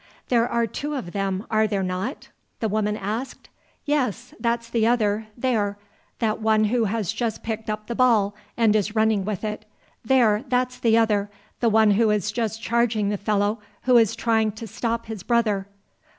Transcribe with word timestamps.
"There 0.29 0.49
are 0.49 0.65
two 0.65 0.95
of 0.95 1.11
them, 1.11 1.45
are 1.51 1.67
there 1.67 1.83
not?" 1.83 2.29
the 2.59 2.67
woman 2.67 2.97
asked. 2.97 3.49
"Yes, 3.85 4.33
that's 4.39 4.67
the 4.67 4.87
other; 4.87 5.27
there 5.37 5.77
that 6.17 6.41
one 6.41 6.63
who 6.63 6.85
has 6.85 7.13
just 7.13 7.43
picked 7.43 7.69
up 7.69 7.85
the 7.85 7.93
ball 7.93 8.33
and 8.57 8.75
is 8.75 8.95
running 8.95 9.25
with 9.25 9.43
it; 9.43 9.63
there, 10.03 10.43
that's 10.47 10.79
the 10.79 10.97
other, 10.97 11.29
the 11.59 11.69
one 11.69 11.91
who 11.91 12.09
is 12.09 12.31
just 12.31 12.63
charging 12.63 13.09
the 13.09 13.15
fellow 13.15 13.59
who 13.83 13.97
is 13.97 14.15
trying 14.15 14.53
to 14.53 14.65
stop 14.65 15.05
his 15.05 15.21
brother." 15.21 15.67